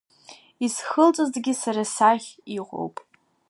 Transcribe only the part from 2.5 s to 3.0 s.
иҟоуп.